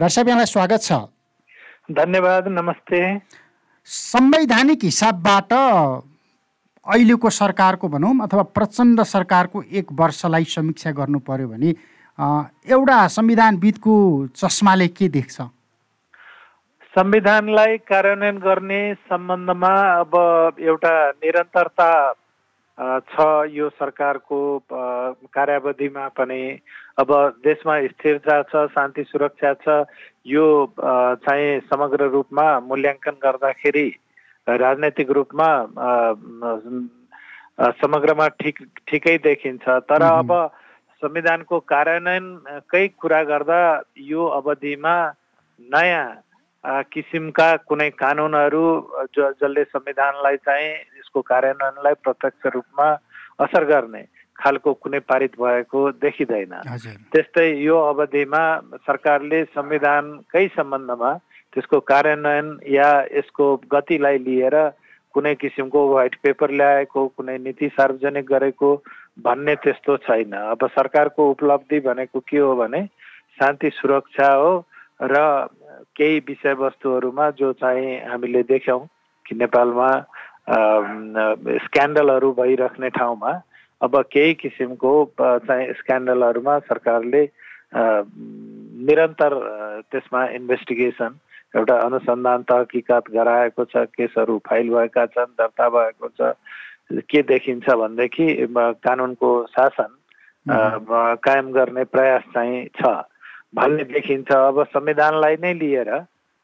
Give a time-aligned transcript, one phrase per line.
[0.00, 0.92] Doctor साहब यहाँलाई स्वागत छ।
[1.92, 3.00] धन्यवाद नमस्ते।
[3.84, 11.70] संवैधानिक हिसाबबाट अहिलेको सरकारको भनौँ अथवा प्रचण्ड सरकारको एक वर्षलाई समीक्षा गर्नु पर्यो भने
[12.72, 13.92] एउटा संविधानविदको
[14.40, 15.36] चस्माले के देख्छ?
[16.96, 20.12] संविधानलाई कार्यान्वयन गर्ने सम्बन्धमा अब
[20.64, 21.90] एउटा निरन्तरता
[23.04, 24.40] छ यो सरकारको
[25.28, 26.42] कार्यावधिमा पनि
[26.98, 27.08] अब
[27.44, 29.84] देशमा स्थिरता छ शान्ति सुरक्षा छ
[30.26, 30.46] यो
[31.24, 33.88] चाहिँ समग्र रूपमा मूल्याङ्कन गर्दाखेरि
[34.46, 35.50] राजनैतिक रूपमा
[37.80, 38.58] समग्रमा ठिक
[38.88, 40.30] ठिकै देखिन्छ। तर अब
[41.02, 43.60] संविधानको कार्यान्वयनकै कुरा गर्दा
[43.96, 44.96] यो अवधिमा
[45.60, 48.64] नयाँ किसिमका कुनै कानुनहरू
[49.16, 52.88] ज जसले संविधानलाई चाहिँ यसको कार्यान्वयनलाई प्रत्यक्ष रूपमा
[53.40, 54.02] असर गर्ने।
[54.40, 56.54] खालको कुनै पारित भएको देखिँदैन।
[57.12, 58.42] त्यस्तै यो अवधिमा
[58.86, 61.12] सरकारले संविधानकै सम्बन्धमा
[61.52, 64.56] त्यसको कार्यान्वयन या यसको गतिलाई लिएर
[65.14, 68.70] कुनै किसिमको व्हाइट पेपर ल्याएको कुनै नीति सार्वजनिक गरेको
[69.18, 72.82] भन्ने त्यस्तो छैन। अब सरकारको उपलब्धि भनेको के हो भने
[73.38, 74.52] शान्ति सुरक्षा हो
[75.02, 75.16] र
[75.96, 78.80] केही विषयवस्तुहरूमा जो चाहिँ हामीले देख्यौँ
[79.26, 79.90] कि नेपालमा
[81.66, 83.32] स्क्यान्डलहरू भइराख्ने ठाउँमा
[83.80, 87.22] अब केही किसिमको चाहिँ स्क्यान्डलहरूमा सरकारले
[88.88, 89.32] निरन्तर
[89.90, 91.18] त्यसमा इन्भेस्टिगेसन
[91.56, 96.34] एउटा अनुसन्धान तहकिकात गराएको छ केसहरू फाइल भएका छन् दर्ता भएको छ
[97.10, 99.96] के देखिन्छ भनेदेखि कानुनको शासन
[100.48, 102.82] कायम गर्ने प्रयास चाहिँ छ।
[103.54, 105.90] भन्ने देखिन्छ। अब संविधानलाई नै लिएर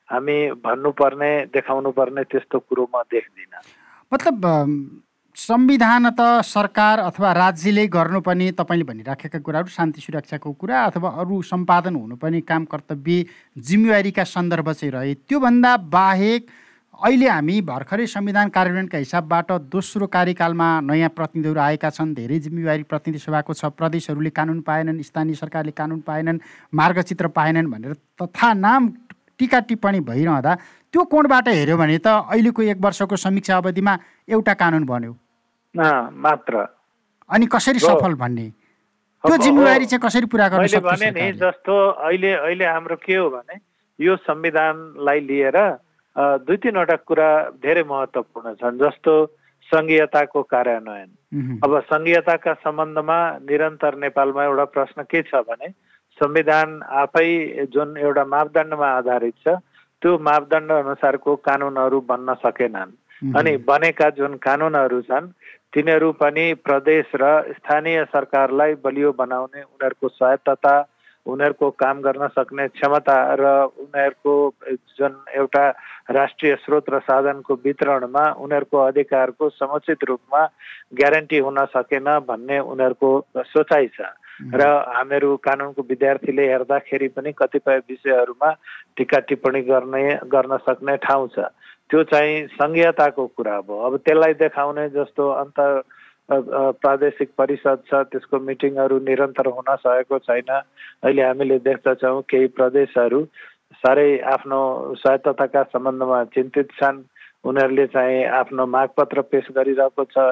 [0.08, 3.62] हामी भन्नुपर्ने देखाउनु पर्ने त्यस्तो कुरो म देख्दिनँ।
[4.12, 4.34] मतलब
[5.36, 11.94] संविधान त सरकार अथवा राज्यले गर्नुपर्ने तपाईँले भनिराखेका कुराहरू शान्ति सुरक्षाको कुरा अथवा अरू सम्पादन
[11.94, 13.24] हुनुपर्ने काम कर्तव्य
[13.60, 16.46] जिम्मेवारीका सन्दर्भ चाहिँ रहे। त्योभन्दा बाहेक
[16.98, 23.20] अहिले हामी भर्खरै संविधान कार्यान्वयनका हिसाबबाट दोस्रो कार्यकालमा नयाँ प्रतिनिधिहरू आएका छन् धेरै जिम्मेवारी प्रतिनिधि
[23.20, 26.40] सभाको छ प्रदेशहरूले कानुन पाएनन् स्थानीय सरकारले कानुन पाएनन्
[26.72, 27.92] मार्गचित्र पाएनन् भनेर
[28.22, 28.88] तथा नाम
[29.38, 30.54] टिका टिप्पणी भइरहँदा
[30.94, 33.98] त्यो कोणबाट हेऱ्यो भने त अहिलेको एक वर्षको समीक्षा अवधिमा
[34.32, 35.16] एउटा कानुन बन्यो।
[35.76, 36.66] मात्र।
[37.30, 38.48] अनि कसरी सफल भन्ने?
[39.24, 41.74] त्यो जिम्मेवारी चाहिँ कसरी पुरा गर्न भने नि जस्तो
[42.06, 43.58] अहिले अहिले हाम्रो के हो भने
[43.98, 45.58] यो संविधानलाई लिएर
[46.46, 47.30] दुई तिनवटा कुरा
[47.62, 49.12] धेरै महत्त्वपूर्ण छन् जस्तो
[49.68, 51.10] सङ्घीयताको कार्यान्वयन।
[51.64, 53.18] अब सङ्घीयताका सम्बन्धमा
[53.50, 55.68] निरन्तर नेपालमा एउटा प्रश्न के छ भने
[56.20, 56.68] संविधान
[57.02, 59.58] आफै जुन एउटा मापदण्डमा आधारित छ
[60.02, 62.92] त्यो मापदण्ड अनुसारको कानुनहरू बन्न सकेनन्।
[63.36, 65.26] अनि बनेका जुन कानुनहरू छन्
[65.76, 70.72] तिनीहरू पनि प्रदेश र स्थानीय सरकारलाई बलियो बनाउने उनीहरूको स्वायत्तता
[71.26, 73.50] उनीहरूको काम गर्न सक्ने क्षमता र
[73.84, 74.34] उनीहरूको
[74.96, 75.64] जुन एउटा
[76.10, 80.42] राष्ट्रिय स्रोत र साधनको वितरणमा उनीहरूको अधिकारको समुचित रूपमा
[80.96, 84.08] ग्यारेन्टी हुन सकेन भन्ने उनीहरूको सोचाइ छ।
[84.54, 84.64] र
[84.96, 88.50] हामीहरू कानुनको विद्यार्थीले हेर्दाखेरि पनि कतिपय विषयहरूमा
[88.96, 91.52] टिका टिप्पणी गर्ने गर्न सक्ने ठाउँ छ।
[91.90, 95.58] त्यो चाहिँ सङ्घीयताको कुरा भयो अब त्यसलाई देखाउने जस्तो अन्त
[96.82, 103.20] प्रादेशिक परिषद छ त्यसको मिटिङहरू निरन्तर हुन सकेको छैन। अहिले हामीले देख्दछौँ केही प्रदेशहरू
[103.82, 104.58] साह्रै आफ्नो
[105.02, 106.98] स्वायत्तताका सम्बन्धमा चिन्तित छन्।
[107.46, 110.26] उनीहरूले चाहिँ आफ्नो मागपत्र पेस गरिरहेको छ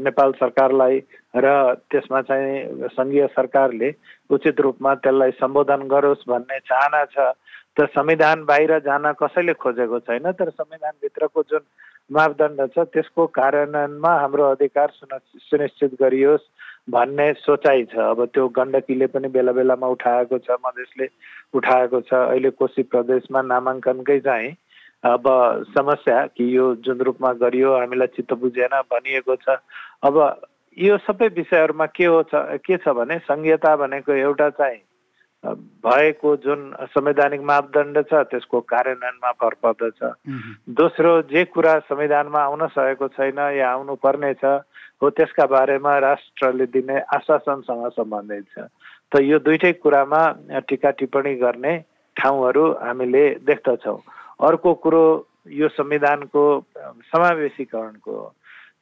[0.00, 0.96] नेपाल सरकारलाई
[1.36, 1.46] र
[1.92, 3.90] त्यसमा चाहिँ सङ्घीय सरकारले
[4.32, 7.36] उचित रूपमा त्यसलाई सम्बोधन गरोस् भन्ने चाहना छ।
[7.76, 11.62] त संविधान बाहिर जान कसैले खोजेको छैन तर संविधानभित्रको जुन
[12.12, 16.44] मापदण्ड छ त्यसको कार्यान्वयनमा हाम्रो अधिकार सुनिश्चित गरियोस्
[16.90, 21.08] भन्ने सोचाइ छ। अब त्यो गण्डकीले पनि बेला बेलामा उठाएको छ मधेसले
[21.54, 24.52] उठाएको छ। अहिले कोशी प्रदेशमा नामाङ्कनकै चाहिँ
[25.08, 25.24] अब
[25.72, 29.56] समस्या कि यो जुन रूपमा गरियो हामीलाई चित्त बुझेन भनिएको छ।
[30.04, 30.16] अब
[30.76, 34.80] यो सबै विषयहरूमा के हो छ के छ भने सङ्घीयता भनेको एउटा चाहिँ
[35.44, 36.60] भएको जुन
[36.94, 40.00] संवैधानिक मापदण्ड छ त्यसको कार्यान्वयनमा भर पर्दछ।
[40.70, 44.62] दोस्रो जे कुरा संविधानमा आउन सकेको छैन या आउनु पर्ने छ
[45.02, 48.70] हो त्यसका बारेमा राष्ट्रले दिने आश्वासनसँग सम्बन्धित छ।
[49.10, 50.22] त यो दुइटै कुरामा
[50.68, 51.74] टिका टिप्पणी गर्ने
[52.16, 53.98] ठाउँहरू हामीले देख्दछौँ।
[54.46, 55.04] अर्को कुरो
[55.50, 56.42] यो संविधानको
[57.10, 58.14] समावेशीकरणको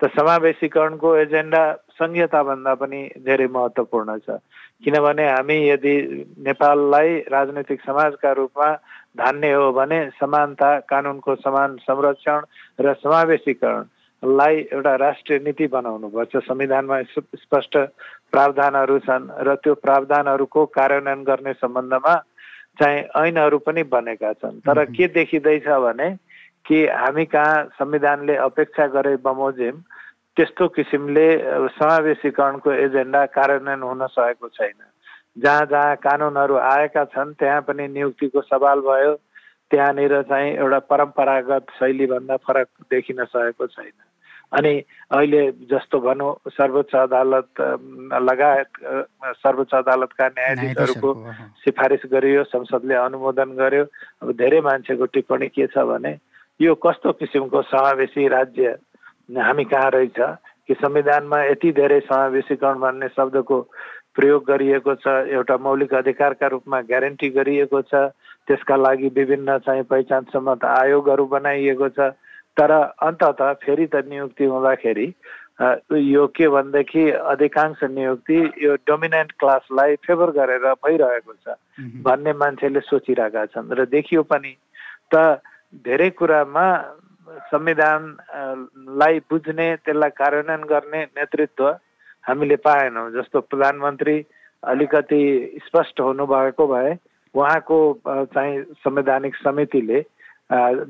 [0.00, 1.62] त समावेशीकरणको एजेन्डा
[2.00, 4.41] सङ्घीयताभन्दा पनि धेरै महत्त्वपूर्ण छ।
[4.85, 5.94] किनभने हामी यदि
[6.41, 8.69] नेपाललाई राजनैतिक समाजका रूपमा
[9.20, 12.41] धान्ने हो भने समानता कानुनको समान संरक्षण
[12.81, 17.02] र समावेशीकरणलाई एउटा राष्ट्रिय नीति बनाउनुपर्छ। संविधानमा
[17.37, 17.76] स्पष्ट
[18.32, 22.14] प्रावधानहरू छन् र त्यो प्रावधानहरूको कार्यान्वयन गर्ने सम्बन्धमा
[22.81, 26.08] चाहिँ ऐनहरू पनि बनेका छन्। तर के देखिँदैछ भने
[26.67, 29.77] कि हामी कहाँ संविधानले अपेक्षा गरे बमोजिम
[30.37, 31.27] त्यस्तो किसिमले
[31.77, 34.79] समावेशीकरणको एजेन्डा कार्यान्वयन हुन सकेको छैन।
[35.39, 39.15] जहाँ जहाँ कानुनहरू आएका छन् त्यहाँ पनि नियुक्तिको सवाल भयो।
[39.71, 43.93] त्यहाँनिर चाहिँ एउटा परम्परागत शैलीभन्दा फरक देखिन सकेको छैन।
[44.51, 44.73] अनि
[45.15, 47.61] अहिले जस्तो भनौँ सर्वोच्च अदालत
[48.23, 48.71] लगायत
[49.43, 51.11] सर्वोच्च अदालतका न्यायाधीशहरूको
[51.62, 53.85] सिफारिस गरियो संसदले अनुमोदन गर्यो।
[54.23, 56.12] अब धेरै मान्छेको टिप्पणी के छ भने
[56.61, 58.77] यो कस्तो किसिमको समावेशी राज्य
[59.33, 60.19] हामी कहाँ रहेछ?
[60.69, 63.61] कि संविधानमा यति धेरै समावेशीकरण भन्ने शब्दको
[64.15, 67.95] प्रयोग गरिएको छ एउटा मौलिक अधिकारका रूपमा ग्यारेन्टी गरिएको छ
[68.47, 72.12] त्यसका लागि विभिन्न चाहिँ पहिचान सम्मत आयोगहरू बनाइएको छ।
[72.59, 72.71] तर
[73.03, 75.07] अन्तत फेरि त नियुक्ति हुँदाखेरि
[76.12, 81.57] यो के भनेदेखि अधिकांश नियुक्ति यो डोमिनेन्ट क्लासलाई फेभर गरेर भइरहेको छ
[82.05, 84.57] भन्ने मान्छेले सोचिरहेका छन्। र देखियो पनि
[85.15, 85.41] त
[85.72, 86.67] धेरै कुरामा
[87.50, 91.67] संविधानलाई बुझ्ने त्यसलाई कार्यान्वयन गर्ने नेतृत्व
[92.26, 94.17] हामीले पाएनौँ। जस्तो प्रधानमन्त्री
[94.62, 95.22] अलिकति
[95.67, 96.90] स्पष्ट हुनुभएको भए
[97.34, 97.78] उहाँको
[98.34, 100.00] चाहिँ संवैधानिक समितिले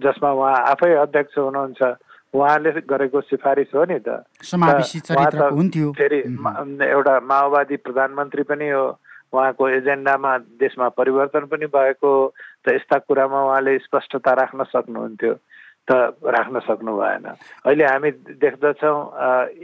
[0.00, 1.82] जसमा उहाँ आफै अध्यक्ष हुनुहुन्छ
[2.34, 4.24] उहाँले गरेको सिफारिस हो नि त।
[6.00, 6.20] फेरि
[6.88, 8.86] एउटा माओवादी प्रधानमन्त्री पनि हो।
[9.32, 12.12] उहाँको एजेन्डामा देशमा परिवर्तन पनि भएको
[12.66, 15.34] त यस्ता कुरामा उहाँले स्पष्टता राख्न सक्नुहुन्थ्यो।
[15.88, 15.90] त
[16.22, 17.26] राख्न सक्नु भएन।
[17.66, 18.10] अहिले हामी
[18.42, 18.98] देख्दछौँ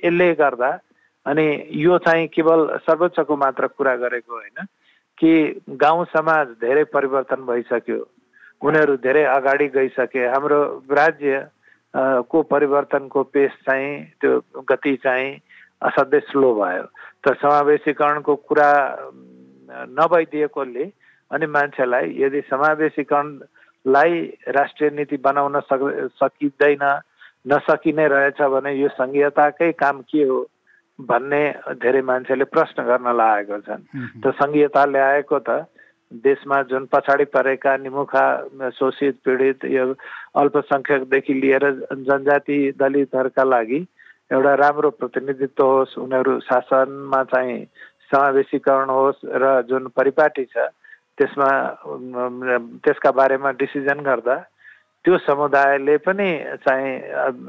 [0.04, 0.70] यसले गर्दा
[1.26, 1.46] अनि
[1.82, 4.66] यो चाहिँ केवल सर्वोच्चको मात्र कुरा गरेको होइन
[5.18, 5.32] कि
[5.82, 7.98] गाउँ समाज धेरै परिवर्तन भइसक्यो।
[8.62, 10.60] उनीहरू धेरै अगाडि गइसके। हाम्रो
[10.90, 11.46] राज्य
[12.30, 15.30] को परिवर्तनको पेस चाहिँ त्यो गति चाहिँ
[15.82, 16.84] असाध्यै स्लो भयो।
[17.22, 18.70] त समावेशीकरणको कुरा
[19.68, 20.84] नभइदिएकोले
[21.30, 24.20] अनि मान्छेलाई यदि समावेशीकरणलाई
[24.50, 25.82] राष्ट्रिय नीति बनाउन सक
[26.22, 26.84] सकिँदैन
[27.46, 30.38] नसकिने रहेछ भने यो सङ्घीयताकै काम के हो
[30.98, 31.42] भन्ने
[31.76, 33.82] धेरै मान्छेले प्रश्न गर्न लागेको छन्।
[34.22, 35.66] त सङ्घीयता ल्याएको त
[36.12, 38.24] देशमा जुन पछाडि परेका निमुखा
[38.70, 39.84] शोषित पीडित यो
[40.34, 41.64] अल्पसङ्ख्यकदेखि लिएर
[42.00, 43.80] जनजाति दलितहरूका लागि
[44.30, 47.58] एउटा राम्रो प्रतिनिधित्व होस् उनीहरू शासनमा चाहिँ
[48.10, 50.68] समावेशीकरण होस् र जुन परिपाटी छ
[51.18, 51.48] त्यसमा
[52.84, 54.36] त्यसका बारेमा डिसिजन गर्दा
[55.04, 56.28] त्यो समुदायले पनि
[56.66, 56.92] चाहिँ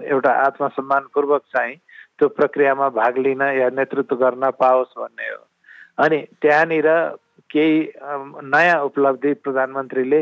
[0.07, 1.75] एउटा आत्मसम्मानपूर्वक चाहिँ
[2.19, 5.42] त्यो प्रक्रियामा भाग लिन या नेतृत्व गर्न पाओस् भन्ने हो।
[5.98, 6.89] अनि त्यहाँनिर
[7.50, 7.77] केही
[8.54, 10.21] नयाँ उपलब्धि प्रधानमन्त्रीले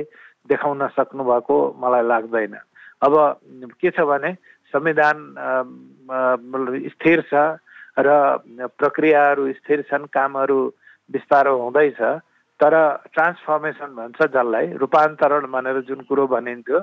[0.49, 2.55] देखाउन सक्नुभएको मलाई लाग्दैन।
[3.01, 3.13] अब
[3.81, 4.31] के छ भने
[4.73, 5.17] संविधान
[6.91, 7.33] स्थिर छ
[7.97, 10.59] र प्रक्रियाहरू स्थिर छन् कामहरू
[11.09, 12.01] बिस्तारो हुँदैछ।
[12.59, 12.73] तर
[13.13, 16.79] ट्रान्सफर्मेसन भन्छ जसलाई रूपान्तरण भनेर जुन कुरो भनिन्थ्यो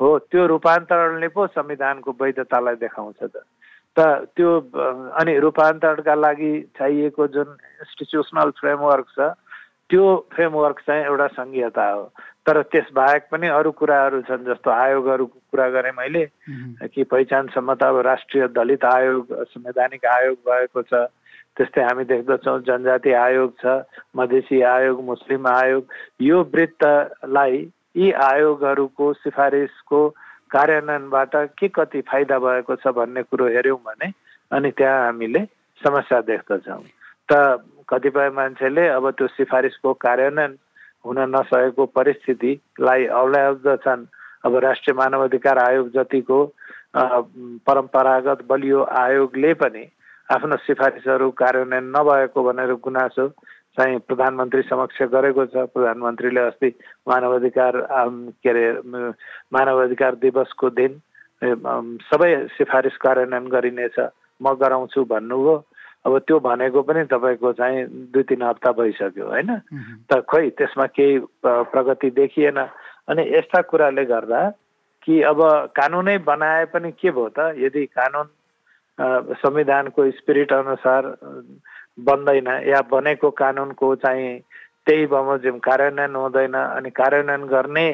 [0.00, 3.44] हो त्यो रूपान्तरणले पो संविधानको वैधतालाई देखाउँछ त।
[3.96, 4.00] त
[4.36, 4.50] त्यो
[5.12, 7.48] अनि रूपान्तरणका लागि चाहिएको जुन
[7.84, 9.20] इन्स्टिट्युसनल फ्रेमवर्क छ
[9.90, 12.02] त्यो फ्रेमवर्क चाहिँ एउटा सङ्घीयता हो।
[12.46, 16.24] तर त्यसबाहेक पनि अरू कुराहरू छन् जस्तो आयोगहरूको कुरा गरेँ मैले
[16.88, 21.10] कि पहिचानसम्म त अब राष्ट्रिय दलित आयोग संवैधानिक आयोग भएको छ।
[21.56, 23.82] त्यस्तै हामी देख्दछौँ जनजाति आयोग छ
[24.16, 25.84] मधेसी आयोग मुस्लिम आयोग।
[26.22, 27.58] यो वृत्तलाई
[27.96, 30.00] यी आयोगहरूको सिफारिसको
[30.50, 34.12] कार्यान्वयनबाट के कति फाइदा भएको छ भन्ने कुरो हेऱ्यौँ भने
[34.50, 35.44] अनि त्यहाँ हामीले
[35.80, 36.82] समस्या देख्दछौँ।
[37.30, 37.38] त
[37.88, 40.56] कतिपय मान्छेले अब त्यो सिफारिसको कार्यान्वयन
[41.04, 44.04] हुन नसकेको परिस्थितिलाई औल्याउँदछन्
[44.46, 46.38] अब राष्ट्रिय मानव अधिकार आयोग जतिको
[47.66, 49.84] परम्परागत बलियो आयोगले पनि
[50.28, 53.28] आफ्नो सिफारिसहरू कार्यान्वयन नभएको भनेर गुनासो
[53.78, 56.68] चाहिँ प्रधानमन्त्री समक्ष गरेको छ। प्रधानमन्त्रीले अस्ति
[57.08, 57.74] मानव अधिकार
[58.42, 58.66] के अरे
[59.54, 61.00] मानव अधिकार दिवसको दिन
[62.10, 63.98] सबै सिफारिस कार्यान्वयन गरिनेछ।
[64.40, 65.54] म गराउँछु भन्नुभयो।
[66.04, 69.50] अब त्यो भनेको पनि तपाईँको चाहिँ दुई तिन हप्ता भइसक्यो होइन?
[70.08, 72.58] त खोइ त्यसमा केही प्रगति देखिएन।
[73.08, 74.40] अनि यस्ता कुराले गर्दा
[75.02, 75.40] कि अब
[75.76, 77.52] कानुनै बनाए पनि के भयो त?
[77.58, 78.28] यदि कानुन
[79.40, 81.02] संविधानको स्पिरिट अनुसार
[82.00, 84.38] बन्दैन या बनेको कानुनको चाहिँ
[84.86, 87.88] त्यही बमोजिम कार्यान्वयन हुँदैन अनि कार्यान्वयन गर्ने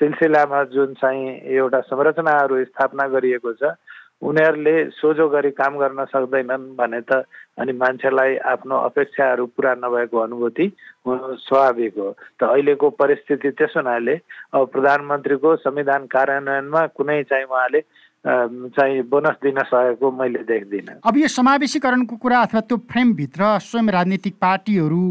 [0.00, 3.74] सिलसिलामा जुन चाहिँ एउटा संरचनाहरू स्थापना गरिएको छ
[4.22, 7.24] उनीहरूले सोझो गरी काम गर्न सक्दैनन् भने त
[7.58, 10.66] अनि मान्छेलाई आफ्नो अपेक्षाहरू पुरा नभएको अनुभूति
[11.06, 14.14] हुनु स्वाभाविक हो। त अहिलेको परिस्थिति त्यस हुनाले
[14.54, 17.80] अब प्रधानमन्त्रीको संविधान कार्यान्वयनमा कुनै चाहिँ उहाँले
[18.24, 24.34] चाहिँ बोनस दिन सकेको मैले देख्दिनँ। अब यो समावेशीकरणको कुरा अथवा त्यो फ्रेमभित्र स्वयं राजनीतिक
[24.40, 25.02] पार्टीहरू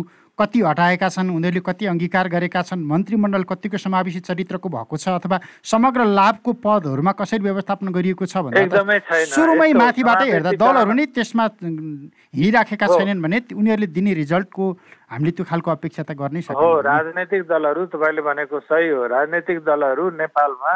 [0.42, 5.40] कति हटाएका छन् उनीहरूले कति अङ्गीकार गरेका छन् मन्त्रीमण्डल कतिको समावेशी चरित्रको भएको छ अथवा
[5.72, 9.00] समग्र लाभको पदहरूमा कसरी व्यवस्थापन गरिएको छ भन्दा
[9.32, 14.66] सुरुमै माथिबाटै हेर्दा दलहरू नै त्यसमा हिँडिराखेका छैनन् भने उनीहरूले दिने रिजल्टको
[15.12, 19.60] हामीले त्यो खालको अपेक्षा त गर्नै सक्छौँ हो राजनैतिक दलहरू तपाईँले भनेको सही हो। राजनैतिक
[19.68, 20.74] दलहरू नेपालमा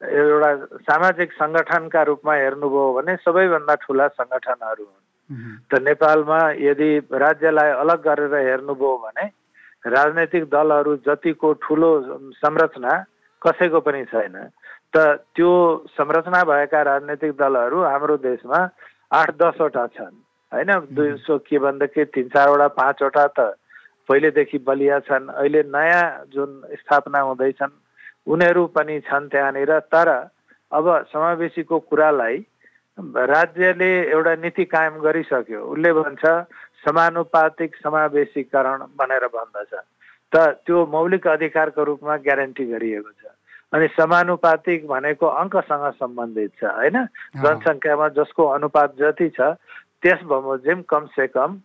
[0.00, 0.50] एउटा
[0.86, 8.34] सामाजिक सङ्गठनका रूपमा हेर्नुभयो भने सबैभन्दा ठुला सङ्गठनहरू हुन्। त नेपालमा यदि राज्यलाई अलग गरेर
[8.46, 9.26] हेर्नुभयो भने
[9.84, 11.90] राजनैतिक दलहरू जतिको ठुलो
[12.38, 12.92] संरचना
[13.42, 14.36] कसैको पनि छैन।
[14.94, 14.96] त
[15.34, 15.50] त्यो
[15.98, 18.60] संरचना भएका राजनैतिक दलहरू हाम्रो देशमा
[19.12, 20.14] आठ दसवटा छन्।
[20.52, 20.70] होइन?
[20.94, 23.38] दुई सौ के भनेदेखि तिन चारवटा पाँचवटा त
[24.08, 27.78] पहिलेदेखि बलिया छन्। अहिले नयाँ जुन स्थापना हुँदैछन्
[28.26, 30.08] उनीहरू पनि छन् त्यहाँनिर। तर
[30.72, 32.38] अब समावेशीको कुरालाई
[32.98, 36.24] राज्यले एउटा नीति कायम गरिसक्यो। उसले भन्छ
[36.84, 39.72] समानुपातिक समावेशीकरण भनेर भन्दछ।
[40.32, 43.22] त त्यो मौलिक अधिकारको रूपमा ग्यारेन्टी गरिएको छ।
[43.74, 46.96] अनि समानुपातिक भनेको अङ्कसँग सम्बन्धित छ होइन?
[47.36, 49.40] जनसङ्ख्यामा जसको अनुपात जति छ
[50.00, 51.60] त्यस बमोजिम कमसे कम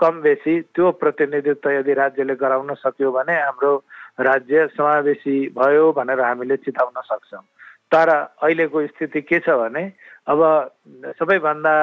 [0.00, 3.72] कम बेसी त्यो प्रतिनिधित्व यदि राज्यले गराउन सक्यो भने हाम्रो
[4.20, 7.44] राज्य समावेशी भयो भनेर हामीले चिताउन सक्छौँ।
[7.92, 9.84] तर अहिलेको स्थिति के छ भने
[10.26, 10.40] अब
[11.20, 11.74] सबैभन्दा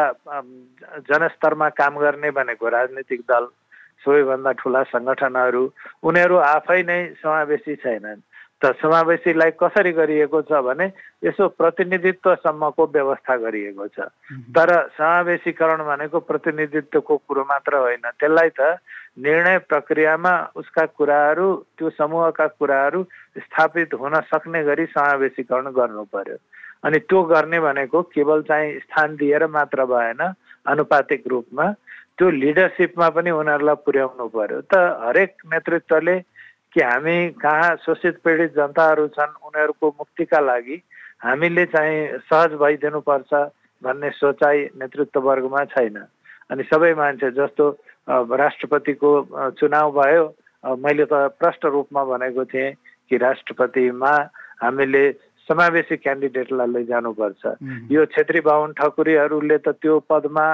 [1.09, 3.45] जनस्तरमा काम गर्ने भनेको राजनीतिक दल
[4.05, 5.63] सबैभन्दा ठुला सङ्गठनहरू
[6.03, 8.21] उनीहरू आफै नै समावेशी छैनन्।
[8.61, 10.85] त समावेशीलाई कसरी गरिएको छ भने
[11.25, 14.09] यसो प्रतिनिधित्वसम्मको व्यवस्था गरिएको छ।
[14.57, 18.77] तर समावेशीकरण भनेको प्रतिनिधित्वको कुरो मात्र होइन। त्यसलाई त
[19.17, 23.03] निर्णय प्रक्रियामा उसका कुराहरू त्यो समूहका कुराहरू
[23.37, 26.37] स्थापित हुन सक्ने गरी समावेशीकरण गर्नु पर्यो।
[26.83, 30.21] अनि त्यो गर्ने भनेको केवल चाहिँ स्थान दिएर मात्र भएन
[30.67, 31.65] अनुपातिक रूपमा।
[32.17, 34.73] त्यो लिडरसिपमा पनि उनीहरूलाई पुर्याउनु पर्यो। त
[35.05, 36.17] हरेक नेतृत्वले
[36.73, 40.77] कि हामी कहाँ शोषित पीडित जनताहरू छन् उनीहरूको मुक्तिका लागि
[41.23, 43.31] हामीले चाहिँ सहज भइदिनुपर्छ
[43.81, 45.97] भन्ने सोचाइ नेतृत्व वर्गमा छैन।
[46.49, 47.65] अनि सबै मान्छे जस्तो
[48.09, 49.11] राष्ट्रपतिको
[49.57, 50.23] चुनाव भयो
[50.63, 52.73] मैले त प्रष्ट रूपमा भनेको थिएँ
[53.09, 54.13] कि राष्ट्रपतिमा
[54.61, 55.03] हामीले
[55.47, 57.43] समावेशी क्यान्डिडेटलाई लैजानुपर्छ
[57.91, 60.47] यो छेत्री बाहुन ठकुरीहरूले त त्यो पदमा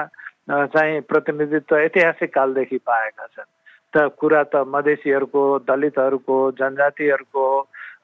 [0.48, 3.50] चाहिँ प्रतिनिधित्व ऐतिहासिक कालदेखि पाएका छन्।
[3.94, 7.44] त कुरा त मधेसीहरूको दलितहरूको जनजातिहरूको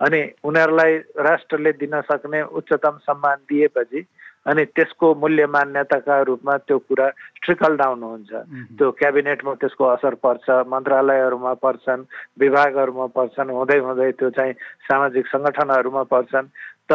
[0.04, 0.92] अनि उनीहरूलाई
[1.24, 4.00] राष्ट्रले दिन सक्ने उच्चतम सम्मान दिएपछि
[4.46, 7.08] अनि त्यसको मूल्य मान्यताका रूपमा त्यो कुरा
[7.44, 8.32] ट्रिकल डाउन हुन्छ।
[8.76, 12.02] त्यो क्याबिनेटमा त्यसको असर पर्छ मन्त्रालयहरूमा पर्छन्
[12.40, 14.52] विभागहरूमा पर्छन् हुँदै हुँदै त्यो चाहिँ
[14.84, 16.52] सामाजिक सङ्गठनहरूमा पर्छन्।
[16.90, 16.92] त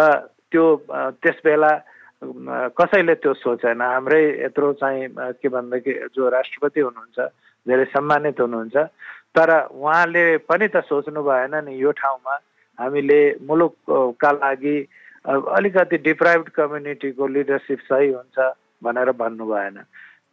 [0.51, 0.65] त्यो
[1.21, 1.71] त्यस बेला
[2.79, 3.81] कसैले त्यो सोचेन?
[3.81, 5.07] हाम्रै यत्रो चाहिँ
[5.39, 7.19] के भनेदेखि जो राष्ट्रपति हुनुहुन्छ
[7.65, 8.77] धेरै सम्मानित हुनुहुन्छ
[9.35, 12.35] तर उहाँले पनि त सोच्नु भएन नि यो ठाउँमा
[12.79, 14.77] हामीले मुलुकका लागि
[15.25, 18.37] अलिकति डिप्राइभ कम्युनिटीको लिडरसिप सही हुन्छ
[18.83, 19.77] भनेर भन्नु भएन।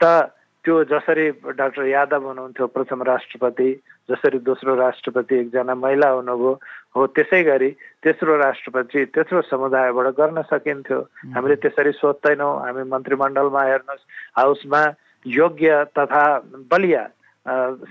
[0.01, 0.31] त
[0.67, 3.69] त्यो जसरी डाक्टर यादव हुनुहुन्थ्यो प्रथम राष्ट्रपति
[4.11, 6.53] जसरी दोस्रो राष्ट्रपति एकजना महिला हुनुभयो
[6.97, 7.71] हो त्यसै गरी
[8.03, 10.99] तेस्रो राष्ट्रपति तेस्रो समुदायबाट गर्न सकिन्थ्यो।
[11.35, 14.05] हामीले त्यसरी सोध्दैनौँ हामी मन्त्रीमण्डलमा हेर्नुहोस्
[14.39, 14.83] हाउसमा
[15.27, 16.25] योग्य तथा
[16.67, 17.05] बलिया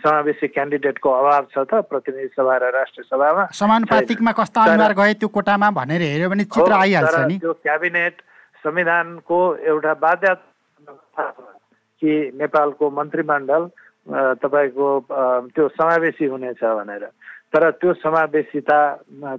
[0.03, 5.31] समावेशी क्यान्डिडेटको अभाव छ त प्रतिनिधि सभा र राष्ट्रिय सभामा। समानुपातिकमा कस्ता अनुहार गए त्यो
[5.31, 8.15] कोटामा भनेर हेऱ्यो भने चित्र आइहाल्छ नि। त्यो क्याबिनेट
[8.67, 11.23] संविधानको एउटा बाध्यता
[12.05, 13.63] कि नेपालको मन्त्रीमण्डल
[14.37, 14.87] तपाईँको
[15.57, 17.05] त्यो समावेशी हुनेछ भनेर।
[17.49, 18.79] तर त्यो समावेशिता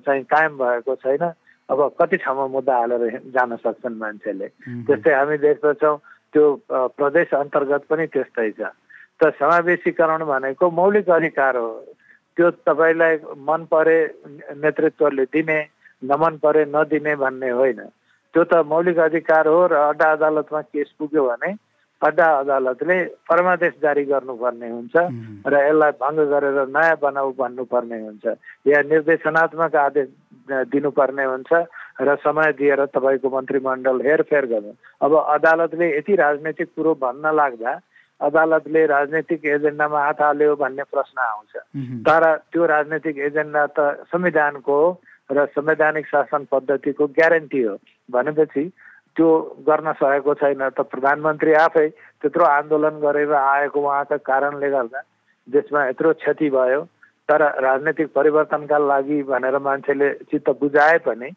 [0.02, 1.22] चाहिँ कायम भएको छैन।
[1.70, 4.48] अब कति ठाउँमा मुद्दा हालेर जान सक्छन् मान्छेले।
[4.86, 5.96] त्यस्तै हामी देख्दछौँ
[6.34, 6.44] त्यो
[6.98, 8.70] प्रदेश अन्तर्गत पनि त्यस्तै छ।
[9.18, 11.70] त समावेशीकरण भनेको मौलिक अधिकार हो।
[12.36, 13.14] त्यो तपाईँलाई
[13.48, 13.98] मन परे
[14.62, 15.58] नेतृत्वले दिने
[16.02, 17.80] नमन परे नदिने भन्ने होइन।
[18.34, 21.50] त्यो त मौलिक अधिकार हो र अड्डा अदालतमा केस पुग्यो भने
[22.02, 22.96] अड्डा अदालतले
[23.28, 24.94] परमादेश जारी गर्नुपर्ने हुन्छ
[25.48, 28.24] र यसलाई भङ्ग गरेर नयाँ बनाऊ भन्नुपर्ने हुन्छ।
[28.68, 30.08] या निर्देशनात्मक आदेश
[30.68, 31.52] दिनुपर्ने हुन्छ
[32.00, 37.72] र समय दिएर तपाईँको मन्त्रीमण्डल हेरफेर गर्नु। अब अदालतले यति राजनैतिक कुरो भन्न लाग्दा
[38.20, 41.52] अदालतले राजनैतिक एजेन्डामा हात हाल्यो भन्ने प्रश्न आउँछ।
[42.04, 42.22] तर
[42.52, 44.78] त्यो राजनैतिक एजेन्डा त संविधानको
[45.32, 47.76] र संवैधानिक शासन पद्धतिको ग्यारेन्टी हो।
[48.08, 48.64] भनेपछि
[49.16, 49.28] त्यो
[49.68, 51.88] गर्न सकेको छैन त प्रधानमन्त्री आफै
[52.22, 55.00] त्यत्रो आन्दोलन गरेर आएको उहाँका कारणले गर्दा
[55.48, 56.82] देशमा यत्रो क्षति भयो।
[57.28, 61.30] तर राजनैतिक परिवर्तनका लागि भनेर मान्छेले चित्त बुझाए पनि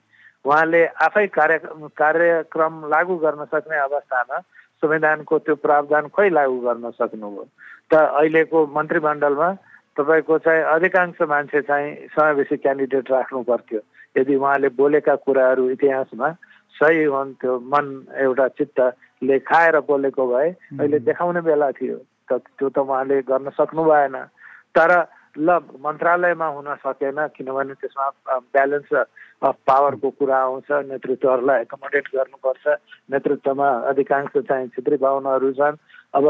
[0.46, 1.58] उहाँले आफै कार्य
[1.98, 4.40] कार्यक्रम लागू गर्न सक्ने अवस्थामा
[4.84, 7.46] संविधानको त्यो प्रावधान खोइ लागू गर्न सक्नुभयो।
[7.92, 9.50] त अहिलेको मन्त्रीमण्डलमा
[9.98, 13.82] तपाईँको चाहिँ अधिकांश मान्छे चाहिँ समावेशी क्यान्डिडेट राख्नु पर्थ्यो।
[14.18, 16.30] यदि उहाँले बोलेका कुराहरू इतिहासमा
[16.78, 17.86] सही हुन्थ्यो मन
[18.18, 20.50] एउटा चित्तले खाएर बोलेको भए
[20.80, 21.98] अहिले देखाउने बेला थियो।
[22.30, 24.16] त त्यो त उहाँले गर्न सक्नु भएन।
[24.78, 24.92] तर
[25.38, 28.92] ल मन्त्रालयमा हुन सकेन किनभने त्यसमा ब्यालेन्स
[29.42, 32.66] अफ पावरको कुरा आउँछ नेतृत्वहरूलाई एकोमोडेट गर्नुपर्छ।
[33.12, 35.78] नेतृत्वमा अधिकांश चाहिँ छेत्री बाहुनहरू छन्।
[36.18, 36.24] अब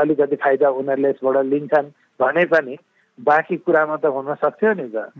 [0.00, 2.76] अलिकति फाइदा उनीहरूले यसबाट लिन्छन् भने पनि
[3.18, 5.10] बाँकी कुरामा त हुन सक्थ्यो नि त।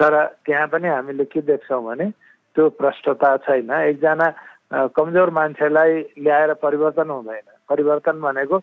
[0.00, 0.12] तर
[0.44, 2.06] त्यहाँ पनि हामीले के देख्छौँ भने
[2.54, 4.26] त्यो भ्रष्टता छैन। एकजना
[4.96, 8.56] कमजोर मान्छेलाई ल्याएर परिवर्तन हुँदैन। परिवर्तन भनेको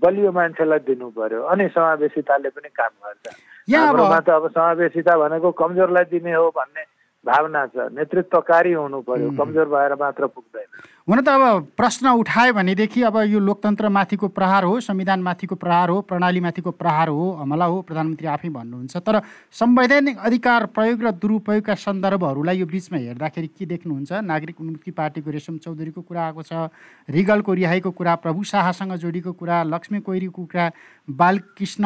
[0.00, 3.24] बलियो मान्छेलाई दिनु पर्यो अनि समावेशिताले पनि काम गर्छ।
[3.68, 6.84] हाम्रोमा त अब समावेशिता भनेको कमजोरलाई दिने हो भन्ने
[7.26, 10.68] भावना छ। नेतृत्वकारी हुनु पर्यो कमजोर भएर मात्र पुग्दैन।
[11.08, 16.70] हुन त अब प्रश्न उठायो भनेदेखि अब यो लोकतन्त्रमाथिको प्रहार हो संविधानमाथिको प्रहार हो प्रणालीमाथिको
[16.70, 19.20] प्रहार हो हमला हो प्रधानमन्त्री आफै भन्नुहुन्छ। तर
[19.52, 24.12] संवैधानिक अधिकार प्रयोग र दुरुपयोगका सन्दर्भहरूलाई यो बिचमा हेर्दाखेरि के देख्नुहुन्छ?
[24.12, 26.70] नागरिक उन्मुक्ति पार्टीको रेशम चौधरीको कुरा आएको छ
[27.08, 30.70] रिगलको रिहाईको कुरा प्रभु शाहसँग जोडिएको कुरा लक्ष्मी कोइरीको कुरा
[31.08, 31.84] बालकृष्ण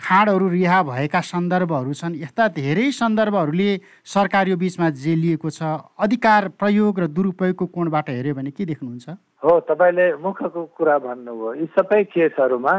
[0.00, 3.70] खाँडहरू रिहा भएका सन्दर्भहरू छन्। यस्ता धेरै सन्दर्भहरूले
[4.04, 5.62] सरकार यो बिचमा जेलिएको छ।
[6.00, 9.06] अधिकार प्रयोग र दुरुपयोगको कोणबाट हेऱ्यो भने के देख्नुहुन्छ?
[9.44, 12.74] हो तपाईँले मुखको कुरा भन्नुभयो। यी सबै केसहरूमा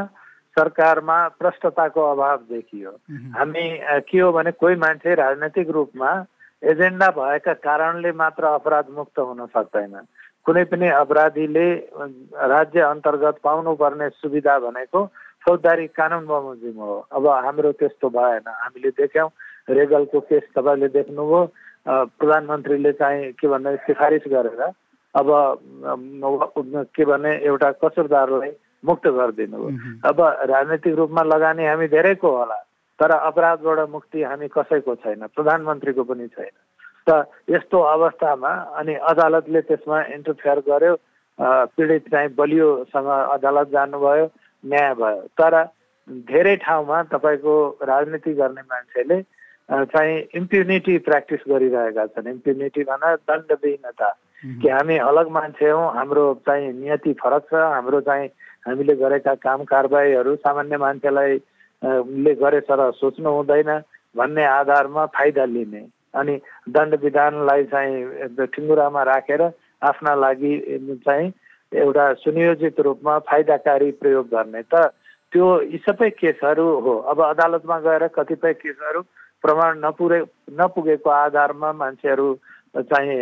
[0.56, 2.90] सरकारमा प्रष्टताको अभाव देखियो।
[3.38, 3.64] हामी
[4.04, 6.10] के हो भने कोही मान्छे राजनैतिक रूपमा
[6.62, 9.94] एजेन्डा भएका कारणले मात्र अपराध मुक्त हुन सक्दैन।
[10.46, 11.66] कुनै पनि अपराधीले
[12.50, 15.00] राज्य अन्तर्गत पाउनुपर्ने सुविधा भनेको
[15.44, 19.28] फौजदारी कानुन बमोजिम हो अब हाम्रो त्यस्तो भएन। हामीले देख्यौँ
[19.70, 21.40] रेगलको केस तपाईँले देख्नुभयो।
[22.14, 24.62] प्रधानमन्त्रीले चाहिँ के भन्दा सिफारिस गरेर
[25.14, 25.28] अब
[26.94, 28.52] के भने एउटा कसुरदारलाई
[28.84, 29.68] मुक्त गरिदिनु हो
[30.08, 30.20] अब
[30.50, 32.58] राजनैतिक रूपमा लगानी हामी धेरैको होला
[33.00, 36.54] तर अपराधबाट मुक्ति हामी कसैको छैन प्रधानमन्त्रीको पनि छैन।
[37.06, 40.94] त यस्तो अवस्थामा अनि अदालतले त्यसमा इन्टरफेयर गर्यो
[41.74, 44.26] पीडित चाहिँ बलियोसँग अदालत जानुभयो।
[44.64, 45.54] न्याय भयो। तर
[46.28, 49.20] धेरै ठाउँमा तपाईँको राजनीति गर्ने मान्छेले
[49.68, 54.08] चाहिँ इम्प्युनिटी प्र्याक्टिस गरिरहेका छन्। इम्प्युनिटी भन दण्डविहीनता
[54.62, 58.28] कि हामी अलग मान्छे हौँ हाम्रो चाहिँ नियति फरक छ हाम्रो चाहिँ
[58.66, 61.40] हामीले गरेका काम कारबाहीहरू सामान्य मान्छेलाई
[61.82, 63.70] ले गरे तर सोच्नु हुँदैन
[64.16, 66.34] भन्ने आधारमा फाइदा लिने। अनि
[66.68, 69.42] दण्ड विधानलाई चाहिँ ठिङ्गुरामा राखेर
[69.82, 70.52] आफ्ना लागि
[71.06, 71.30] चाहिँ
[71.74, 74.92] एउटा सुनियोजित रूपमा फाइदाकारी प्रयोग गर्ने त
[75.32, 79.00] त्यो यी सबै केसहरू हो। अब अदालतमा गएर कतिपय केसहरू
[79.44, 80.20] प्रमाण नपुगे
[80.60, 82.28] नपुगेको आधारमा मान्छेहरू
[82.74, 83.16] चाहिँ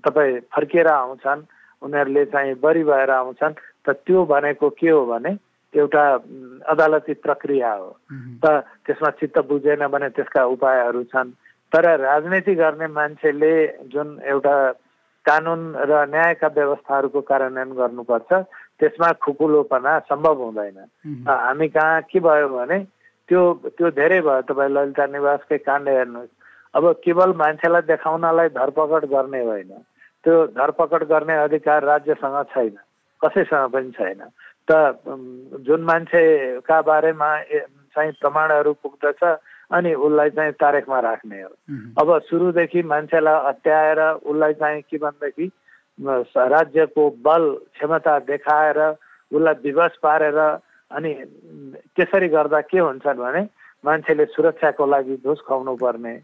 [0.00, 1.42] तपाईँ फर्किएर आउँछन्
[1.82, 5.36] उनीहरूले चाहिँ बरी भएर आउँछन् त त्यो भनेको के हो भने
[5.74, 6.04] एउटा
[6.66, 7.90] अदालती प्रक्रिया हो।
[8.42, 11.30] त त्यसमा चित्त बुझेन भने त्यसका उपायहरू छन्।
[11.72, 13.54] तर राजनीति गर्ने मान्छेले
[13.92, 14.54] जुन एउटा
[15.26, 18.30] कानुन र न्यायका व्यवस्थाहरूको कार्यान्वयन गर्नुपर्छ।
[18.80, 20.78] त्यसमा खुकुलोपना सम्भव हुँदैन।
[21.28, 22.78] हामी कहाँ के भयो भने
[23.28, 23.40] त्यो
[23.76, 26.32] त्यो धेरै भयो। तपाईँ ललिता निवासकै काण्ड हेर्नुहोस्।
[26.74, 29.72] अब केवल मान्छेलाई देखाउनलाई धरपकड गर्ने होइन।
[30.24, 32.76] त्यो धरपकड गर्ने अधिकार राज्यसँग छैन।
[33.20, 34.20] कसैसँग पनि छैन।
[34.68, 34.70] त
[35.66, 37.30] जुन मान्छेका बारेमा
[37.94, 39.22] चाहिँ प्रमाणहरू पुग्दछ
[39.70, 41.50] अनि उसलाई चाहिँ तारेखमा राख्ने हो।
[42.00, 45.46] अब सुरुदेखि मान्छेलाई अत्याएर उसलाई चाहिँ के भनेदेखि
[45.98, 48.78] राज्यको बल क्षमता देखाएर
[49.32, 50.38] उसलाई विवश पारेर
[50.90, 51.12] अनि
[51.96, 53.42] त्यसरी गर्दा के हुन्छन् भने
[53.84, 56.14] मान्छेले सुरक्षाको लागि घुस खुवाउनु पर्ने।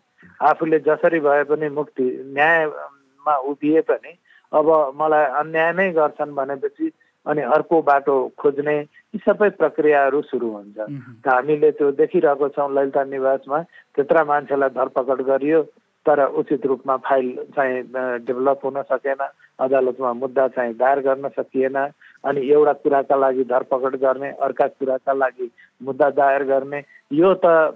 [0.43, 2.05] आफूले जसरी भए पनि मुक्ति
[2.35, 4.13] न्यायमा उभिए पनि
[4.53, 6.87] अब मलाई अन्याय नै गर्छन् भनेपछि
[7.27, 13.03] अनि अर्को बाटो खोज्ने यी सबै प्रक्रियाहरू सुरु हुन्छ। त हामीले त्यो देखिरहेको छौँ ललिता
[13.05, 13.59] निवासमा
[13.95, 15.63] त्यत्र मान्छेलाई धरपकड गरियो
[16.07, 17.83] तर उचित रूपमा फाइल चाहिँ
[18.27, 19.23] डेभलप हुन सकेन
[19.59, 25.51] अदालतमा मुद्दा चाहिँ दायर गर्न सकिएन अनि एउटा कुराका लागि धरपकड गर्ने अर्का कुराका लागि
[25.81, 27.75] मुद्दा दायर गर्ने यो त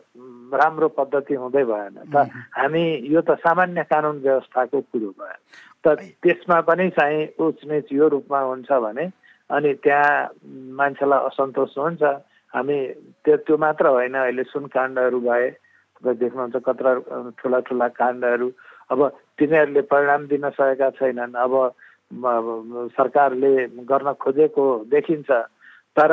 [0.54, 5.38] राम्रो पद्धति हुँदै भएन। त हामी यो त सामान्य कानुन व्यवस्थाको कुरो भयो
[5.82, 9.10] त त्यसमा पनि चाहिँ उचनिच यो रूपमा हुन्छ भने
[9.50, 10.28] अनि त्यहाँ
[10.78, 12.02] मान्छेलाई असन्तोष हुन्छ।
[12.54, 12.78] हामी
[13.24, 16.86] त्यो त्यो मात्र होइन अहिले सुन काण्डहरू भए तपाईँ देख्नुहुन्छ कत्र
[17.38, 18.48] ठुला ठुला काण्डहरू।
[18.90, 19.00] अब
[19.38, 21.52] तिनीहरूले परिणाम दिन सकेका छैनन्। अब
[22.96, 23.52] सरकारले
[23.86, 25.30] गर्न खोजेको देखिन्छ।
[25.96, 26.12] तर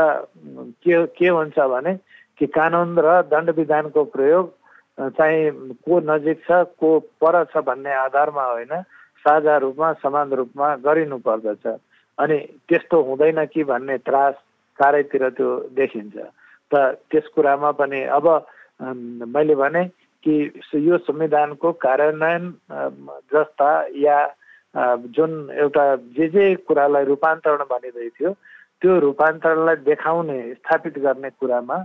[0.81, 1.93] के के हुन्छ भने
[2.37, 4.45] कि कानुन र दण्ड विधानको प्रयोग
[5.17, 5.49] चाहिँ
[5.85, 6.89] को नजिक छ को
[7.21, 8.73] पर छ भन्ने आधारमा होइन
[9.25, 11.65] साझा रूपमा समान रूपमा गरिनु पर्दछ
[12.17, 12.37] अनि
[12.69, 14.33] त्यस्तो हुँदैन कि भन्ने त्रास
[14.79, 16.15] चारैतिर त्यो देखिन्छ।
[16.71, 16.73] त
[17.11, 18.25] त्यस कुरामा पनि अब
[19.33, 19.83] मैले भने
[20.23, 20.35] कि
[20.87, 22.43] यो संविधानको कार्यान्वयन
[23.33, 24.17] जस्ता या
[25.15, 25.85] जुन एउटा
[26.17, 28.31] जे जे कुरालाई रूपान्तरण भनिँदै थियो
[28.81, 31.77] त्यो रूपान्तरणलाई देखाउने स्थापित गर्ने कुरामा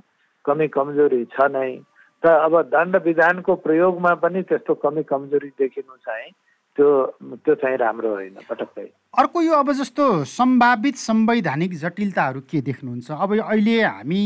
[0.44, 1.72] कमी कमजोरी छ नै।
[2.22, 6.30] र अब दण्ड विधानको प्रयोगमा पनि त्यस्तो कमी कमजोरी देखिनु चाहिँ
[6.76, 6.90] त्यो
[7.44, 8.86] त्यो चाहिँ राम्रो होइन पटक्कै।
[9.18, 13.10] अर्को यो अब जस्तो सम्भावित संवैधानिक जटिलताहरू के देख्नुहुन्छ?
[13.10, 14.22] अब अहिले हामी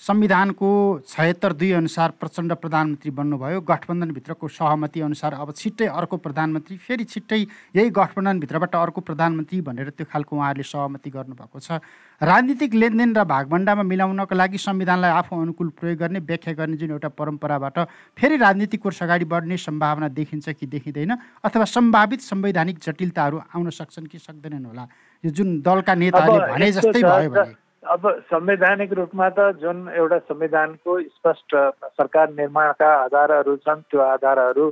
[0.00, 0.68] संविधानको
[1.08, 7.38] छयत्तर दुई अनुसार प्रचण्ड प्रधानमन्त्री बन्नुभयो। गठबन्धनभित्रको सहमति अनुसार अब छिट्टै अर्को प्रधानमन्त्री फेरि छिट्टै
[7.76, 11.80] यही गठबन्धनभित्रबाट अर्को प्रधानमन्त्री भनेर त्यो खालको उहाँहरूले सहमति गर्नुभएको छ।
[12.20, 17.08] राजनीतिक लेनदेन र भागभण्डामा मिलाउनको लागि संविधानलाई आफू अनुकूल प्रयोग गर्ने व्याख्या गर्ने जुन एउटा
[17.16, 17.78] परम्पराबाट
[18.20, 24.06] फेरि राजनीतिक कोर्स अगाडि बढ्ने सम्भावना देखिन्छ कि देखिँदैन अथवा सम्भावित संवैधानिक जटिलताहरू आउन सक्छन्
[24.06, 24.88] कि सक्दैनन् होला।
[25.24, 31.00] यो जुन दलका नेताले भने जस्तै भयो भने। अब संवैधानिक रूपमा त जुन एउटा संविधानको
[31.00, 31.56] स्पष्ट
[31.98, 34.70] सरकार निर्माणका आधारहरू छन् त्यो आधारहरू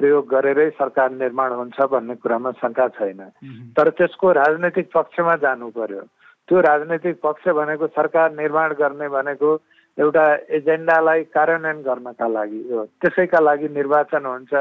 [0.00, 3.20] प्रयोग गरेरै सरकार निर्माण हुन्छ भन्ने कुरामा शङ्का छैन।
[3.76, 6.02] तर त्यसको राजनैतिक पक्षमा जानु पर्यो।
[6.48, 9.50] त्यो राजनैतिक पक्ष भनेको सरकार निर्माण गर्ने भनेको
[9.98, 10.24] एउटा
[10.58, 14.52] एजेन्डालाई कार्यान्वयन गर्नका लागि हो। त्यसैका लागि निर्वाचन हुन्छ।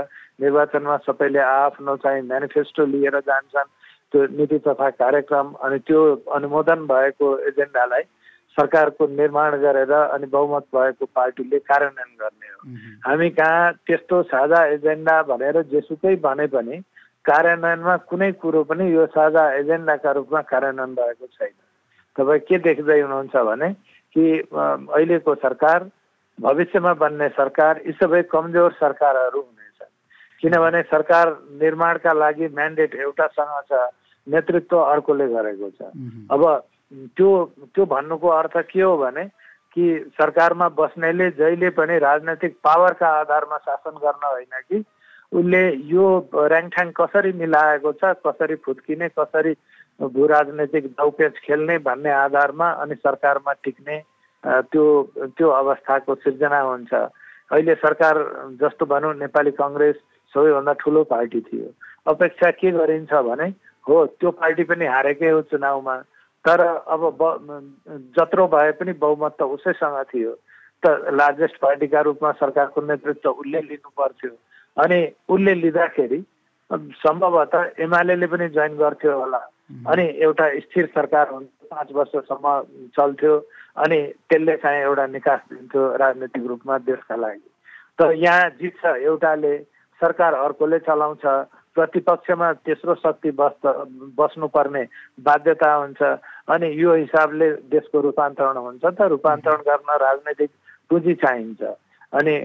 [0.42, 3.70] निर्वाचनमा सबैले आफ्नो चाहिँ मेनिफेस्टो लिएर जान्छन्।
[4.12, 6.02] त्यो नीति तथा कार्यक्रम अनि त्यो
[6.36, 8.04] अनुमोदन भएको एजेन्डालाई
[8.58, 12.60] सरकारको निर्माण गरेर अनि बहुमत भएको पार्टीले कार्यान्वयन गर्ने हो।
[13.06, 16.78] हामी कहाँ त्यस्तो साझा एजेन्डा भनेर जेसुकै भने पनि
[17.26, 21.56] कार्यान्वयनमा कुनै कुरो पनि यो साझा एजेन्डाका रूपमा कार्यान्वयन भएको छैन।
[22.18, 23.70] तपाईँ के देख्दै हुनुहुन्छ भने
[24.16, 25.90] कि अहिलेको सरकार
[26.38, 29.94] भविष्यमा बन्ने सरकार यी सबै कमजोर सरकारहरू हुनेछन्।
[30.42, 31.26] किनभने सरकार
[31.62, 33.80] निर्माणका लागि म्यान्डेट एउटासँग छ।
[34.34, 35.82] नेतृत्व अर्कोले गरेको छ।
[36.32, 36.44] अब
[37.18, 37.30] त्यो
[37.76, 39.26] त्यो भन्नुको अर्थ के हो भने
[39.76, 39.86] कि
[40.18, 44.84] सरकारमा बस्नेले जहिले पनि राजनैतिक पावरका आधारमा शासन गर्न होइन कि
[45.32, 45.62] उसले
[45.94, 49.54] यो ऱ्याङठ्याङ कसरी मिलाएको छ कसरी फुत्किने कसरी
[50.00, 53.98] भू राजनैतिक दौपेच खेल्ने भन्ने आधारमा अनि सरकारमा टिक्ने
[54.74, 54.86] त्यो
[55.38, 58.16] त्यो अवस्थाको सिर्जना हुन्छ। अहिले सरकार
[58.62, 59.96] जस्तो भनौँ नेपाली कङ्ग्रेस
[60.34, 61.68] सबैभन्दा ठुलो पार्टी थियो।
[62.08, 63.50] अपेक्षा के गरिन्छ भने
[63.88, 65.96] हो त्यो पार्टी पनि हारेकै हो चुनावमा।
[66.46, 67.24] तर अब ब
[68.18, 70.34] जत्रो भए पनि बहुमत त उसैसँग थियो।
[70.84, 74.32] त लार्जेस्ट पार्टीका रूपमा सरकारको नेतृत्व उसले लिनु पर्थ्यो
[74.78, 76.20] अनि उसले लिँदाखेरि
[77.04, 79.42] सम्भवतः एमाले पनि जोइन गर्थ्यो होला।
[79.92, 82.46] अनि एउटा स्थिर सरकार हुन्छ पाँच वर्षसम्म
[82.96, 83.36] चल्थ्यो।
[83.84, 87.50] अनि त्यसले चाहिँ एउटा निकास दिन्थ्यो राजनीतिक रूपमा देशका लागि।
[88.00, 89.58] तर यहाँ जित्छ एउटाले
[90.02, 91.26] सरकार अर्कोले चलाउँछ।
[91.76, 93.66] प्रतिपक्षमा तेस्रो शक्ति बस्
[94.18, 94.84] बस्नुपर्ने
[95.22, 96.02] बाध्यता हुन्छ
[96.50, 100.50] अनि यो हिसाबले देशको रूपान्तरण हुन्छ त। रूपान्तरण गर्न राजनैतिक
[100.90, 101.62] पुँजी चाहिन्छ।
[102.14, 102.36] अनि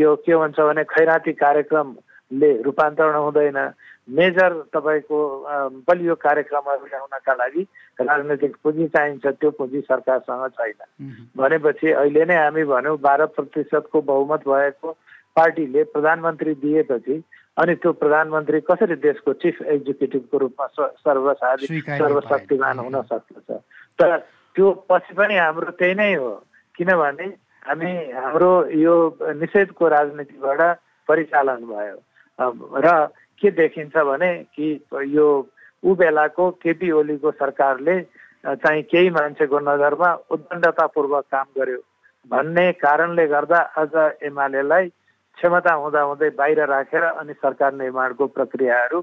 [0.00, 3.58] यो के भन्छ भने खैराती कार्यक्रमले रूपान्तरण हुँदैन।
[4.10, 5.18] मेजर तपाईँको
[5.86, 7.62] बलियो कार्यक्रमहरू ल्याउनका लागि
[8.00, 10.80] राजनैतिक पुँजी चाहिन्छ। त्यो पुँजी सरकारसँग छैन।
[11.36, 14.96] भनेपछि अहिले नै हामी भन्यौँ बाह्र प्रतिशतको बहुमत भएको
[15.36, 17.22] पार्टीले प्रधानमन्त्री दिएपछि
[17.56, 20.66] अनि त्यो प्रधानमन्त्री कसरी देशको चिफ एक्जिक्युटिभको रूपमा
[21.04, 23.50] सर्वसाधिक सर्वशक्तिमान हुन सक्दछ।
[23.98, 24.16] तर
[24.56, 26.30] त्यो पछि पनि हाम्रो त्यही नै हो।
[26.76, 27.26] किनभने
[27.66, 28.94] हामी हाम्रो यो
[29.40, 30.60] निषेधको राजनीतिबाट
[31.08, 31.98] परिचालन भयो।
[32.84, 32.88] र
[33.40, 34.68] के देखिन्छ भने कि
[35.16, 35.28] यो
[35.84, 38.00] ऊ बेलाको केपी ओलीको सरकारले
[38.44, 41.80] चाहिँ केही मान्छेको नजरमा उद्दण्डतापूर्वक काम गर्यो।
[42.30, 44.88] भन्ने कारणले गर्दा आज एमालेलाई
[45.40, 49.00] क्षमता हुँदा हुँदै बाहिर राखेर अनि सरकार निर्माणको प्रक्रियाहरू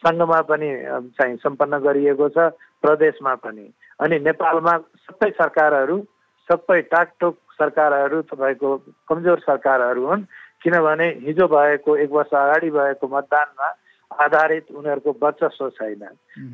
[0.00, 0.68] सङ्घमा पनि
[1.12, 2.48] चाहिँ सम्पन्न गरिएको छ
[2.80, 3.66] प्रदेशमा पनि।
[4.00, 5.96] अनि नेपालमा सबै सरकारहरू
[6.48, 8.70] सबै टाकटोक सरकारहरू तपाईँको
[9.08, 10.24] कमजोर सरकारहरू हुन्
[10.64, 13.68] किनभने हिजो भएको एक वर्ष अगाडि भएको मतदानमा
[14.10, 16.02] आधारित उनीहरूको वर्चस्व छैन।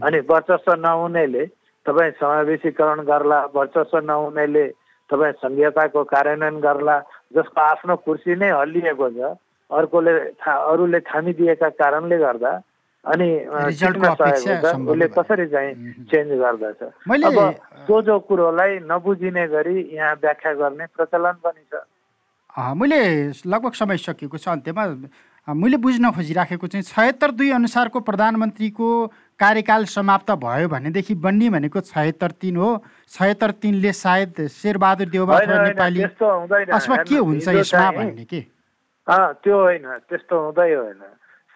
[0.03, 1.47] अनि वर्चस्व नहुनेले
[1.87, 4.66] तपाईँ समावेशीकरण गर्ला वर्चस्व नहुनेले
[5.11, 6.96] तपाईँ संघीयताको कार्यान्वयन गर्ला
[7.37, 9.37] जसको आफ्नो कुर्सी नै हल्लिएको छ
[9.70, 12.53] अर्कोले अरूले थामिदिएका कारणले गर्दा
[13.05, 13.29] अनि
[13.70, 15.73] उसले कसरी चाहिँ
[16.11, 17.38] चेन्ज गर्दछ। अब
[17.87, 21.81] सोझो कुरोलाई नबुझिने गरी यहाँ व्याख्या गर्ने प्रचलन पनि छ।
[22.77, 23.01] मैले
[23.46, 24.85] लगभग समय सकिएको छ अन्त्यमा।
[25.49, 28.88] मैले बुझ्न खोजिराखेको चाहिँ छयत्तर दुई अनुसारको प्रधानमन्त्रीको
[29.40, 32.70] कार्यकाल समाप्त भयो भनेदेखि बन्ने भनेको छयत्तर तिन हो।
[33.09, 38.40] छयत्तर तिनले सायद शेरबहादुर देउबा नेपाली अथवा के हुन्छ यसमा भन्ने के?
[39.07, 41.03] त्यो होइन त्यस्तो हुँदै होइन।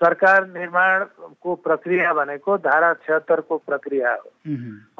[0.01, 4.29] सरकार निर्माणको प्रक्रिया भनेको धारा छत्तरको प्रक्रिया हो।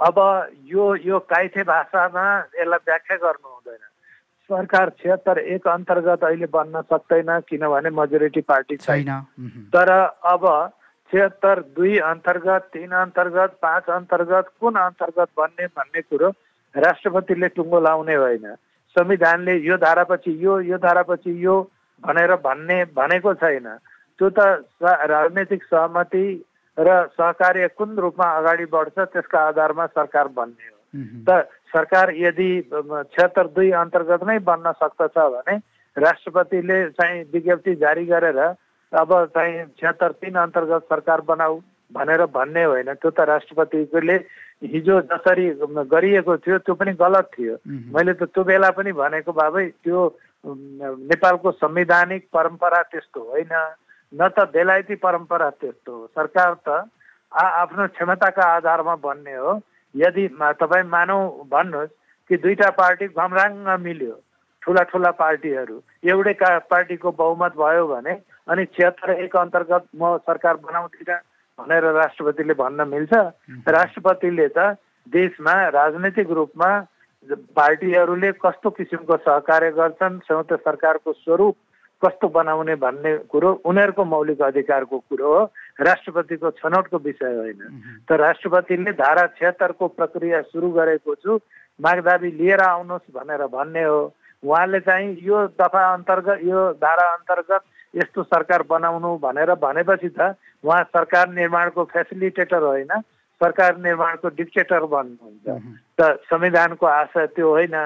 [0.07, 0.17] अब
[0.65, 3.83] यो यो काइथे भाषामा यसलाई व्याख्या गर्नु हुँदैन।
[4.51, 9.11] सरकार छिहत्तर एक अन्तर्गत अहिले बन्न सक्दैन किनभने मेजोरिटी पार्टी छैन।
[9.75, 9.91] तर
[10.31, 10.45] अब
[11.15, 16.29] छिहत्तर दुई अन्तर्गत तिन अन्तर्गत पाँच अन्तर्गत कुन अन्तर्गत बन्ने भन्ने कुरो
[16.75, 18.47] राष्ट्रपतिले टुङ्गो लाउने होइन।
[18.97, 21.55] संविधानले यो धारापछि यो यो धारापछि यो
[22.03, 23.69] भनेर भन्ने भनेको छैन।
[24.19, 26.27] त्यो त राजनैतिक सहमति
[26.77, 30.79] र सहकार्य कुन रूपमा अगाडि बढ्छ त्यसका आधारमा सरकार बन्ने हो।
[31.31, 35.57] त सरकार यदि छिहत्तर दुई अन्तर्गत नै बन्न सक्दछ भने
[35.97, 38.43] राष्ट्रपतिले चाहिँ विज्ञप्ति जारी गरेर
[38.95, 41.61] अब चाहिँ छिहत्तर तिन अन्तर्गत सरकार बनाऊ
[41.93, 44.17] भनेर भन्ने होइन। त्यो त राष्ट्रपतिले
[44.65, 45.47] हिजो जसरी
[45.91, 47.55] गरिएको थियो त्यो पनि गलत थियो।
[47.95, 50.01] मैले त त्यो बेला पनि भनेको बाबै त्यो
[50.45, 53.55] नेपालको संवैधानिक परम्परा त्यस्तो होइन।
[54.13, 56.69] न त बेलायती परम्परा त्यस्तो हो। सरकार त
[57.33, 59.53] आ आफ्नो क्षमताका आधारमा बन्ने हो।
[59.95, 60.29] यदि
[60.61, 61.19] तपाईँ मानौ
[61.51, 61.97] भन्नुहोस्
[62.31, 63.53] कि दुईवटा पार्टी घमराङ
[63.83, 64.15] मिल्यो
[64.63, 65.77] ठुला ठुला पार्टीहरू।
[66.09, 68.15] एउटै का पार्टीको बहुमत भयो भने
[68.49, 71.19] अनि छिहत्तर एक अन्तर्गत म सरकार बनाउँदिनँ
[71.59, 73.13] भनेर राष्ट्रपतिले भन्न मिल्छ।
[73.69, 74.77] राष्ट्रपतिले त
[75.07, 76.71] देशमा राजनैतिक रूपमा
[77.57, 81.57] पार्टीहरूले कस्तो किसिमको सहकार्य गर्छन् संयुक्त सरकारको स्वरूप
[82.03, 85.43] कस्तो बनाउने भन्ने कुरो उनीहरूको मौलिक अधिकारको कुरो हो।
[85.81, 87.61] राष्ट्रपतिको छनौटको विषय होइन।
[88.05, 91.39] त राष्ट्रपतिले धारा छिहत्तरको प्रक्रिया सुरु गरेको छु
[91.81, 94.01] मागदाबी लिएर आउनुहोस् भनेर भन्ने हो।
[94.43, 97.63] उहाँले चाहिँ यो दफा अन्तर्गत यो धारा अन्तर्गत
[97.95, 102.93] यस्तो सरकार बनाउनु भनेर भनेपछि त उहाँ सरकार निर्माणको फेसिलिटेटर होइन
[103.41, 105.47] सरकार निर्माणको डिक्टेटर बन्नुहुन्छ
[106.01, 107.77] त संविधानको आशा त्यो होइन।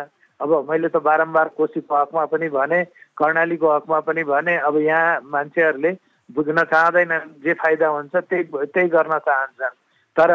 [0.41, 2.79] अब मैले त बारम्बार कोशीको हकमा पनि भने
[3.19, 5.91] कर्णालीको हकमा पनि भने अब यहाँ मान्छेहरूले
[6.31, 9.75] बुझ्न चाहँदैनन् जे फाइदा हुन्छ त्यही त्यही गर्न चाहन्छन्।
[10.17, 10.31] तर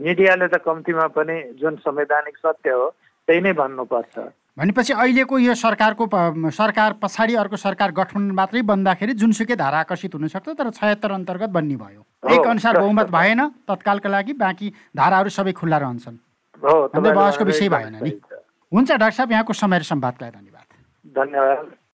[0.00, 2.88] मिडियाले त कम्तीमा पनि जुन संवैधानिक सत्य हो
[3.28, 4.16] त्यही नै भन्नुपर्छ।
[4.58, 6.04] भनेपछि अहिलेको यो सरकारको
[6.50, 11.76] सरकार पछाडि अर्को सरकार गठबन्धन मात्रै बन्दाखेरि जुनसुकै धारा आकर्षित हुनसक्छ तर छयत्तर अन्तर्गत बन्ने
[11.78, 13.40] भयो। एक अनुसार बहुमत भएन
[13.70, 16.18] तत्कालका लागि बाँकी धाराहरू सबै खुल्ला रहन्छन्।
[16.58, 18.10] बहसको विषय भएन नि।
[18.72, 20.66] हुन्छ डाक्टर साहब यहाँको समय र संवादलाई धन्यवाद।
[21.14, 21.77] धन्यवाद।